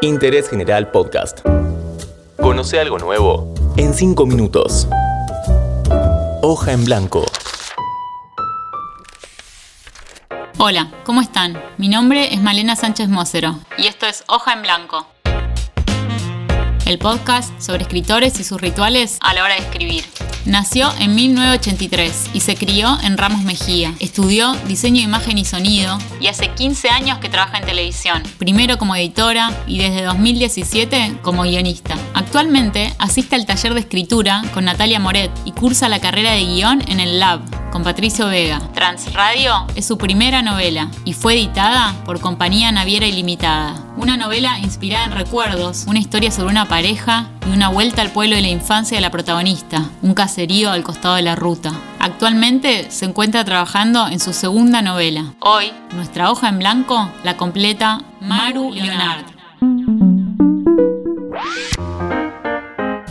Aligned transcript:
Interés 0.00 0.48
General 0.48 0.90
Podcast. 0.90 1.40
Conoce 2.40 2.78
algo 2.78 2.98
nuevo 2.98 3.52
en 3.76 3.94
5 3.94 4.26
minutos. 4.26 4.86
Hoja 6.42 6.72
en 6.72 6.84
blanco. 6.84 7.24
Hola, 10.58 10.90
¿cómo 11.04 11.20
están? 11.20 11.60
Mi 11.78 11.88
nombre 11.88 12.32
es 12.32 12.40
Malena 12.40 12.76
Sánchez 12.76 13.08
Mosero 13.08 13.58
y 13.76 13.86
esto 13.86 14.06
es 14.06 14.24
Hoja 14.28 14.52
en 14.52 14.62
Blanco, 14.62 15.06
el 16.86 16.98
podcast 16.98 17.58
sobre 17.60 17.82
escritores 17.82 18.40
y 18.40 18.44
sus 18.44 18.60
rituales 18.60 19.18
a 19.20 19.34
la 19.34 19.44
hora 19.44 19.54
de 19.54 19.60
escribir. 19.60 20.04
Nació 20.48 20.90
en 20.98 21.14
1983 21.14 22.30
y 22.32 22.40
se 22.40 22.56
crió 22.56 22.96
en 23.02 23.18
Ramos 23.18 23.42
Mejía. 23.42 23.92
Estudió 24.00 24.54
diseño, 24.66 25.02
imagen 25.02 25.36
y 25.36 25.44
sonido 25.44 25.98
y 26.20 26.28
hace 26.28 26.48
15 26.48 26.88
años 26.88 27.18
que 27.18 27.28
trabaja 27.28 27.58
en 27.58 27.66
televisión, 27.66 28.22
primero 28.38 28.78
como 28.78 28.96
editora 28.96 29.52
y 29.66 29.76
desde 29.76 30.02
2017 30.04 31.18
como 31.20 31.42
guionista. 31.42 31.96
Actualmente 32.14 32.94
asiste 32.98 33.36
al 33.36 33.44
taller 33.44 33.74
de 33.74 33.80
escritura 33.80 34.42
con 34.54 34.64
Natalia 34.64 34.98
Moret 34.98 35.30
y 35.44 35.52
cursa 35.52 35.90
la 35.90 36.00
carrera 36.00 36.32
de 36.32 36.46
guion 36.46 36.82
en 36.88 37.00
el 37.00 37.20
Lab 37.20 37.57
con 37.70 37.82
Patricio 37.82 38.26
Vega. 38.28 38.60
Transradio 38.72 39.66
es 39.74 39.86
su 39.86 39.98
primera 39.98 40.42
novela 40.42 40.90
y 41.04 41.12
fue 41.12 41.34
editada 41.34 41.94
por 42.04 42.20
Compañía 42.20 42.72
Naviera 42.72 43.06
Ilimitada. 43.06 43.74
Una 43.96 44.16
novela 44.16 44.58
inspirada 44.58 45.06
en 45.06 45.12
recuerdos, 45.12 45.84
una 45.86 45.98
historia 45.98 46.30
sobre 46.30 46.50
una 46.50 46.66
pareja 46.66 47.28
y 47.46 47.54
una 47.54 47.68
vuelta 47.68 48.02
al 48.02 48.10
pueblo 48.10 48.36
de 48.36 48.42
la 48.42 48.48
infancia 48.48 48.96
de 48.96 49.00
la 49.00 49.10
protagonista, 49.10 49.84
un 50.02 50.14
caserío 50.14 50.70
al 50.70 50.82
costado 50.82 51.16
de 51.16 51.22
la 51.22 51.36
ruta. 51.36 51.72
Actualmente 51.98 52.90
se 52.90 53.04
encuentra 53.04 53.44
trabajando 53.44 54.08
en 54.08 54.20
su 54.20 54.32
segunda 54.32 54.82
novela. 54.82 55.34
Hoy, 55.40 55.72
nuestra 55.94 56.30
hoja 56.30 56.48
en 56.48 56.58
blanco 56.58 57.10
la 57.24 57.36
completa 57.36 58.02
Maru 58.20 58.72
Leonard. 58.72 59.24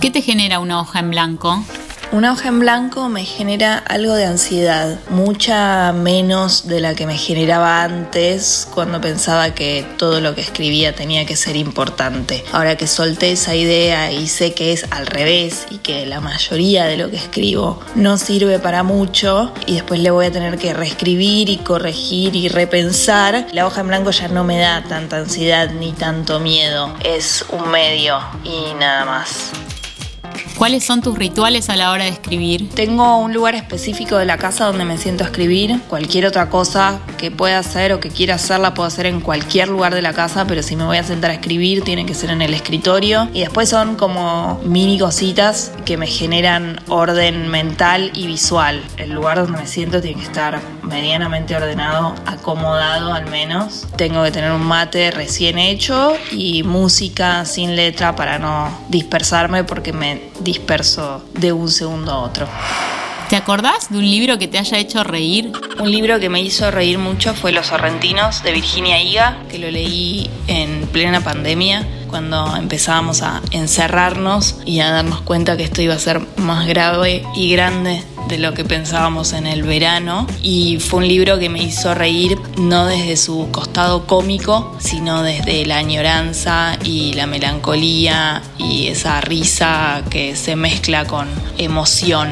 ¿Qué 0.02 0.12
te 0.12 0.22
genera 0.22 0.60
una 0.60 0.80
hoja 0.80 1.00
en 1.00 1.10
blanco? 1.10 1.64
Una 2.14 2.32
hoja 2.32 2.48
en 2.48 2.60
blanco 2.60 3.10
me 3.10 3.26
genera 3.26 3.78
algo 3.78 4.14
de 4.14 4.26
ansiedad, 4.26 4.98
mucha 5.10 5.92
menos 5.92 6.66
de 6.66 6.80
la 6.80 6.96
que 6.96 7.06
me 7.06 7.18
generaba 7.18 7.84
antes 7.84 8.66
cuando 8.74 9.02
pensaba 9.02 9.54
que 9.54 9.86
todo 9.98 10.22
lo 10.22 10.34
que 10.34 10.40
escribía 10.40 10.96
tenía 10.96 11.26
que 11.26 11.36
ser 11.36 11.58
importante. 11.58 12.46
Ahora 12.54 12.78
que 12.78 12.88
solté 12.88 13.34
esa 13.34 13.56
idea 13.56 14.10
y 14.14 14.28
sé 14.30 14.54
que 14.54 14.72
es 14.72 14.86
al 14.90 15.06
revés 15.06 15.68
y 15.70 15.80
que 15.80 16.06
la 16.06 16.22
mayoría 16.22 16.86
de 16.86 16.96
lo 16.96 17.12
que 17.12 17.18
escribo 17.18 17.82
no 17.96 18.18
sirve 18.18 18.58
para 18.58 18.84
mucho 18.84 19.52
y 19.66 19.74
después 19.74 20.00
le 20.00 20.10
voy 20.10 20.28
a 20.28 20.32
tener 20.32 20.58
que 20.58 20.74
reescribir 20.74 21.50
y 21.50 21.58
corregir 21.58 22.38
y 22.38 22.48
repensar, 22.48 23.48
la 23.52 23.68
hoja 23.68 23.82
en 23.82 23.88
blanco 23.90 24.12
ya 24.12 24.30
no 24.30 24.46
me 24.46 24.58
da 24.58 24.82
tanta 24.84 25.18
ansiedad 25.18 25.72
ni 25.72 25.92
tanto 25.92 26.40
miedo. 26.40 26.96
Es 27.04 27.44
un 27.50 27.70
medio 27.70 28.18
y 28.46 28.74
nada 28.76 29.04
más. 29.04 29.52
¿Cuáles 30.58 30.84
son 30.84 31.02
tus 31.02 31.18
rituales 31.18 31.70
a 31.70 31.76
la 31.76 31.92
hora 31.92 32.06
de 32.06 32.10
escribir? 32.10 32.70
Tengo 32.70 33.18
un 33.18 33.34
lugar 33.34 33.56
específico 33.56 34.18
de 34.18 34.26
la 34.26 34.38
casa 34.38 34.66
donde 34.66 34.86
me 34.86 34.98
siento 34.98 35.24
a 35.24 35.28
escribir. 35.28 35.80
Cualquier 35.88 36.26
otra 36.26 36.50
cosa 36.50 37.00
que 37.18 37.32
pueda 37.32 37.60
hacer 37.60 37.94
o 37.94 38.00
que 38.00 38.10
quiera 38.10 38.36
hacer 38.36 38.60
la 38.60 38.74
puedo 38.74 38.88
hacer 38.88 39.06
en 39.06 39.22
cualquier 39.22 39.68
lugar 39.68 39.94
de 39.94 40.02
la 40.02 40.14
casa, 40.14 40.46
pero 40.48 40.64
si 40.64 40.76
me 40.76 40.84
voy 40.84 40.98
a 40.98 41.04
sentar 41.04 41.32
a 41.32 41.36
escribir 41.36 41.84
tiene 41.84 42.06
que 42.06 42.14
ser 42.14 42.30
en 42.30 42.42
el 42.42 42.54
escritorio. 42.54 43.30
Y 43.34 43.42
después 43.42 43.70
son 43.70 43.96
como 43.96 44.60
mini 44.64 45.00
cositas 45.00 45.72
que 45.86 45.98
me 45.98 46.08
generan 46.08 46.80
orden 46.88 47.50
mental 47.50 48.12
y 48.14 48.28
visual. 48.28 48.84
El 48.98 49.12
lugar 49.12 49.38
donde 49.40 49.60
me 49.60 49.68
siento 49.68 50.02
tiene 50.02 50.20
que 50.20 50.28
estar 50.28 50.60
medianamente 50.84 51.56
ordenado, 51.56 52.16
acomodado 52.26 53.14
al 53.14 53.30
menos. 53.30 53.88
Tengo 53.98 54.24
que 54.24 54.32
tener 54.32 54.52
un 54.52 54.66
mate 54.66 55.12
recién 55.12 55.58
hecho 55.58 56.14
y 56.32 56.64
música 56.64 57.46
sin 57.46 57.76
letra 57.76 58.16
para 58.16 58.40
no 58.40 58.70
dispersarme 58.90 59.64
porque 59.64 59.94
me 59.94 60.22
disperso 60.40 61.24
de 61.34 61.52
un 61.52 61.70
segundo 61.70 62.12
a 62.12 62.20
otro. 62.20 62.48
¿Te 63.30 63.36
acordás 63.36 63.90
de 63.90 63.98
un 63.98 64.10
libro 64.10 64.38
que 64.38 64.48
te 64.48 64.58
haya 64.58 64.78
hecho 64.78 65.04
reír? 65.04 65.52
Un 65.80 65.92
libro 65.92 66.18
que 66.18 66.30
me 66.30 66.42
hizo 66.42 66.72
reír 66.72 66.98
mucho 66.98 67.34
fue 67.34 67.52
Los 67.52 67.68
Sorrentinos 67.68 68.42
de 68.42 68.54
Virginia 68.54 69.02
Higa, 69.02 69.44
que 69.50 69.60
lo 69.60 69.70
leí 69.70 70.30
en 70.48 70.88
plena 70.94 71.20
pandemia, 71.20 71.86
cuando 72.08 72.56
empezábamos 72.56 73.22
a 73.22 73.42
encerrarnos 73.52 74.58
y 74.66 74.80
a 74.80 74.90
darnos 74.90 75.22
cuenta 75.22 75.58
que 75.58 75.64
esto 75.64 75.82
iba 75.82 75.94
a 75.94 76.00
ser 76.00 76.22
más 76.38 76.68
grave 76.68 77.24
y 77.36 77.52
grande 77.52 78.04
de 78.28 78.38
lo 78.38 78.54
que 78.54 78.66
pensábamos 78.66 79.34
en 79.34 79.48
el 79.48 79.64
verano 79.64 80.28
y 80.42 80.80
fue 80.80 81.00
un 81.00 81.08
libro 81.08 81.40
que 81.40 81.50
me 81.50 81.64
hizo 81.64 81.94
reír 81.94 82.38
no 82.58 82.86
desde 82.86 83.16
su 83.16 83.50
costado 83.52 84.06
cómico, 84.06 84.76
sino 84.80 85.24
desde 85.24 85.66
la 85.66 85.78
añoranza 85.78 86.78
y 86.84 87.14
la 87.14 87.26
melancolía 87.26 88.42
y 88.58 88.88
esa 88.88 89.22
risa 89.22 90.04
que 90.10 90.36
se 90.36 90.56
mezcla 90.56 91.06
con 91.06 91.28
emoción. 91.58 92.30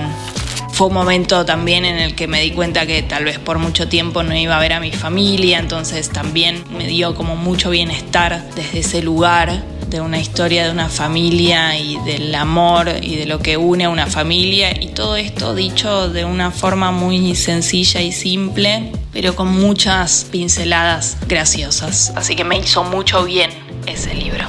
Fue 0.76 0.88
un 0.88 0.94
momento 0.94 1.46
también 1.46 1.86
en 1.86 2.00
el 2.00 2.16
que 2.16 2.28
me 2.28 2.42
di 2.42 2.52
cuenta 2.52 2.86
que 2.86 3.02
tal 3.02 3.24
vez 3.24 3.40
por 3.40 3.60
mucho 3.60 3.88
tiempo 3.88 4.24
no 4.24 4.36
iba 4.36 4.58
a 4.58 4.60
ver 4.60 4.74
a 4.74 4.82
mi 4.82 4.92
familia, 4.92 5.58
entonces 5.58 6.10
también 6.10 6.66
me 6.70 6.86
dio 6.86 7.16
como 7.16 7.38
mucho 7.38 7.70
bienestar 7.70 8.44
desde 8.58 8.80
ese 8.80 9.02
lugar 9.02 9.64
de 9.88 10.02
una 10.02 10.20
historia 10.20 10.66
de 10.66 10.72
una 10.72 10.90
familia 10.90 11.80
y 11.80 11.98
del 12.00 12.36
amor 12.36 12.90
y 13.02 13.16
de 13.16 13.26
lo 13.26 13.40
que 13.40 13.56
une 13.56 13.86
a 13.86 13.90
una 13.90 14.08
familia 14.08 14.78
y 14.78 14.88
todo 14.88 15.16
esto 15.16 15.56
dicho 15.56 16.10
de 16.10 16.26
una 16.26 16.52
forma 16.52 16.92
muy 16.92 17.36
sencilla 17.36 18.02
y 18.02 18.12
simple, 18.12 18.92
pero 19.14 19.34
con 19.34 19.48
muchas 19.48 20.28
pinceladas 20.30 21.16
graciosas. 21.26 22.12
Así 22.18 22.36
que 22.36 22.44
me 22.44 22.58
hizo 22.58 22.84
mucho 22.84 23.24
bien 23.24 23.50
ese 23.86 24.14
libro. 24.14 24.46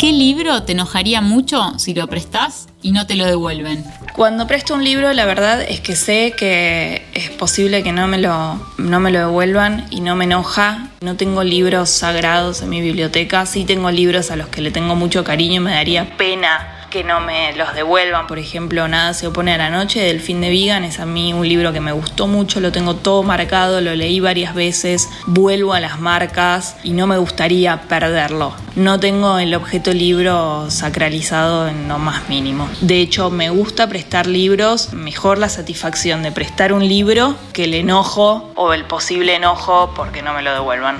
¿Qué 0.00 0.12
libro 0.12 0.62
te 0.62 0.72
enojaría 0.72 1.20
mucho 1.20 1.78
si 1.78 1.92
lo 1.92 2.06
prestás 2.06 2.68
y 2.80 2.92
no 2.92 3.06
te 3.06 3.16
lo 3.16 3.26
devuelven? 3.26 3.84
Cuando 4.14 4.46
presto 4.46 4.74
un 4.74 4.82
libro, 4.82 5.12
la 5.12 5.26
verdad 5.26 5.60
es 5.60 5.80
que 5.80 5.94
sé 5.94 6.32
que 6.34 7.04
es 7.12 7.28
posible 7.28 7.82
que 7.82 7.92
no 7.92 8.08
me 8.08 8.16
lo, 8.16 8.58
no 8.78 8.98
me 8.98 9.10
lo 9.10 9.18
devuelvan 9.18 9.86
y 9.90 10.00
no 10.00 10.16
me 10.16 10.24
enoja. 10.24 10.88
No 11.02 11.16
tengo 11.16 11.44
libros 11.44 11.90
sagrados 11.90 12.62
en 12.62 12.70
mi 12.70 12.80
biblioteca, 12.80 13.44
sí 13.44 13.66
tengo 13.66 13.90
libros 13.90 14.30
a 14.30 14.36
los 14.36 14.48
que 14.48 14.62
le 14.62 14.70
tengo 14.70 14.96
mucho 14.96 15.22
cariño 15.22 15.56
y 15.56 15.64
me 15.64 15.72
daría 15.72 16.16
pena 16.16 16.79
que 16.90 17.04
no 17.04 17.20
me 17.20 17.52
los 17.54 17.72
devuelvan. 17.74 18.26
Por 18.26 18.38
ejemplo, 18.38 18.88
Nada 18.88 19.14
se 19.14 19.28
opone 19.28 19.54
a 19.54 19.58
la 19.58 19.70
noche 19.70 20.00
del 20.00 20.20
fin 20.20 20.40
de 20.40 20.50
Vigan 20.50 20.84
es 20.84 20.98
a 20.98 21.06
mí 21.06 21.32
un 21.32 21.48
libro 21.48 21.72
que 21.72 21.80
me 21.80 21.92
gustó 21.92 22.26
mucho, 22.26 22.60
lo 22.60 22.72
tengo 22.72 22.96
todo 22.96 23.22
marcado, 23.22 23.80
lo 23.80 23.94
leí 23.94 24.20
varias 24.20 24.54
veces, 24.54 25.08
vuelvo 25.26 25.72
a 25.72 25.80
las 25.80 26.00
marcas 26.00 26.76
y 26.82 26.90
no 26.90 27.06
me 27.06 27.16
gustaría 27.18 27.82
perderlo. 27.82 28.52
No 28.74 28.98
tengo 28.98 29.38
el 29.38 29.54
objeto 29.54 29.92
libro 29.92 30.70
sacralizado 30.70 31.68
en 31.68 31.88
lo 31.88 31.98
más 31.98 32.28
mínimo. 32.28 32.68
De 32.80 33.00
hecho, 33.00 33.30
me 33.30 33.50
gusta 33.50 33.88
prestar 33.88 34.26
libros, 34.26 34.92
mejor 34.92 35.38
la 35.38 35.48
satisfacción 35.48 36.22
de 36.22 36.32
prestar 36.32 36.72
un 36.72 36.86
libro 36.86 37.36
que 37.52 37.64
el 37.64 37.74
enojo 37.74 38.50
o 38.56 38.72
el 38.72 38.84
posible 38.84 39.36
enojo 39.36 39.92
porque 39.94 40.22
no 40.22 40.34
me 40.34 40.42
lo 40.42 40.52
devuelvan. 40.52 40.98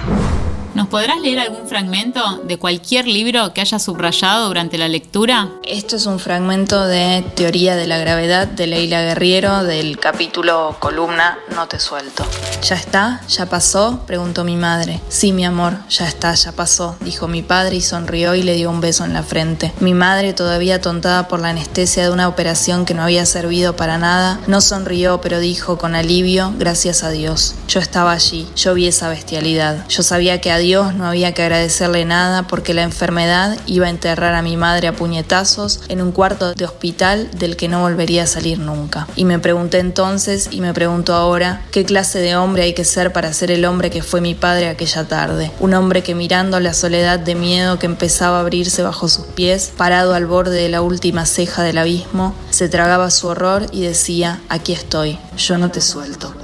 ¿Nos 0.75 0.87
podrás 0.87 1.21
leer 1.21 1.41
algún 1.41 1.67
fragmento 1.67 2.43
de 2.45 2.57
cualquier 2.57 3.09
libro 3.09 3.53
que 3.53 3.61
hayas 3.61 3.83
subrayado 3.83 4.47
durante 4.47 4.79
la 4.79 4.87
lectura? 4.87 5.51
Esto 5.65 5.97
es 5.97 6.07
un 6.07 6.21
fragmento 6.21 6.87
de 6.87 7.25
Teoría 7.35 7.75
de 7.75 7.89
la 7.89 7.99
Gravedad 7.99 8.47
de 8.47 8.69
Leila 8.69 9.03
Guerriero 9.03 9.65
del 9.65 9.99
capítulo 9.99 10.77
columna 10.79 11.39
No 11.55 11.67
te 11.67 11.81
suelto. 11.81 12.25
¿Ya 12.63 12.77
está? 12.77 13.21
¿Ya 13.29 13.47
pasó? 13.47 14.05
preguntó 14.07 14.45
mi 14.45 14.57
madre. 14.57 15.01
Sí, 15.09 15.33
mi 15.33 15.45
amor, 15.45 15.79
ya 15.89 16.07
está, 16.07 16.35
ya 16.35 16.53
pasó, 16.53 16.97
dijo 17.01 17.27
mi 17.27 17.43
padre 17.43 17.77
y 17.77 17.81
sonrió 17.81 18.37
y 18.37 18.43
le 18.45 18.55
dio 18.55 18.71
un 18.71 18.81
beso 18.81 19.05
en 19.05 19.13
la 19.13 19.25
frente. 19.25 19.73
Mi 19.81 19.95
madre, 19.95 20.35
todavía 20.35 20.81
tontada 20.81 21.27
por 21.27 21.41
la 21.41 21.49
anestesia 21.49 22.05
de 22.05 22.11
una 22.11 22.29
operación 22.29 22.85
que 22.85 22.95
no 22.95 23.03
había 23.03 23.27
servido 23.27 23.75
para 23.75 23.99
nada, 23.99 24.39
no 24.47 24.61
sonrió, 24.61 25.21
pero 25.21 25.41
dijo 25.41 25.79
con 25.79 25.97
alivio, 25.97 26.55
gracias 26.59 27.03
a 27.03 27.11
Dios. 27.11 27.57
Yo 27.67 27.81
estaba 27.81 28.13
allí, 28.13 28.49
yo 28.55 28.75
vi 28.75 28.87
esa 28.87 29.09
bestialidad. 29.09 29.89
Yo 29.89 30.03
sabía 30.03 30.41
que 30.41 30.60
Dios 30.61 30.95
no 30.95 31.07
había 31.07 31.35
que 31.35 31.43
agradecerle 31.43 32.05
nada 32.05 32.45
porque 32.45 32.73
la 32.73 32.83
enfermedad 32.83 33.59
iba 33.67 33.87
a 33.87 33.91
enterrar 33.91 34.35
a 34.35 34.43
mi 34.43 34.57
madre 34.57 34.87
a 34.87 34.93
puñetazos 34.93 35.81
en 35.89 36.01
un 36.01 36.13
cuarto 36.13 36.55
de 36.55 36.65
hospital 36.65 37.29
del 37.33 37.57
que 37.57 37.67
no 37.67 37.81
volvería 37.81 38.23
a 38.23 38.27
salir 38.27 38.61
nunca. 38.61 39.09
Y 39.17 39.25
me 39.25 39.39
pregunté 39.39 39.79
entonces 39.79 40.49
y 40.53 40.61
me 40.61 40.73
pregunto 40.73 41.15
ahora 41.15 41.63
qué 41.73 41.85
clase 41.85 42.21
de 42.21 42.37
hombre 42.37 42.63
hay 42.63 42.75
que 42.75 42.85
ser 42.85 43.13
para 43.13 43.33
ser 43.33 43.51
el 43.51 43.65
hombre 43.65 43.91
que 43.91 44.03
fue 44.03 44.21
mi 44.21 44.35
padre 44.35 44.69
aquella 44.69 45.09
tarde. 45.09 45.51
Un 45.59 45.75
hombre 45.75 46.03
que 46.03 46.15
mirando 46.15 46.61
la 46.61 46.75
soledad 46.75 47.19
de 47.19 47.35
miedo 47.35 47.79
que 47.79 47.87
empezaba 47.87 48.39
a 48.39 48.41
abrirse 48.41 48.83
bajo 48.83 49.09
sus 49.09 49.27
pies, 49.27 49.73
parado 49.77 50.15
al 50.15 50.27
borde 50.27 50.63
de 50.63 50.69
la 50.69 50.83
última 50.83 51.27
ceja 51.27 51.63
del 51.63 51.79
abismo, 51.79 52.35
se 52.51 52.69
tragaba 52.69 53.11
su 53.11 53.27
horror 53.27 53.67
y 53.73 53.83
decía, 53.83 54.41
aquí 54.49 54.73
estoy, 54.73 55.19
yo 55.37 55.59
no 55.59 55.71
te 55.71 55.81
suelto. 55.81 56.35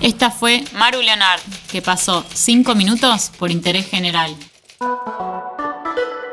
Esta 0.00 0.30
fue 0.30 0.64
Maru 0.72 1.00
Leonard, 1.00 1.40
que 1.76 1.82
pasó 1.82 2.24
5 2.32 2.74
minutos 2.74 3.30
por 3.38 3.50
interés 3.50 3.86
general. 3.86 4.34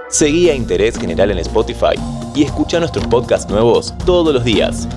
Seguí 0.10 0.50
a 0.50 0.56
Interés 0.56 0.98
General 0.98 1.30
en 1.32 1.38
Spotify 1.40 2.00
y 2.34 2.44
escucha 2.44 2.80
nuestros 2.80 3.06
podcasts 3.08 3.52
nuevos 3.52 3.94
todos 4.06 4.34
los 4.34 4.46
días. 4.46 4.88